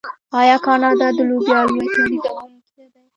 [0.39, 3.03] آیا کاناډا د لوبیا لوی تولیدونکی نه دی؟